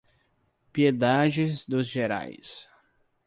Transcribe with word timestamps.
Piedade 0.73 1.63
dos 1.67 1.85
Gerais 1.87 2.67